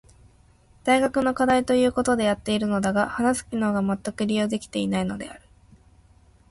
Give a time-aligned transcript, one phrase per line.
[0.83, 5.41] 大学の課題と言うことでやっているのだが話す機能がまったく利用できていないのである。